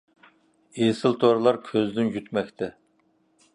[0.85, 2.73] ئېسىل تورلار كۆزدىن يىتمەكتە.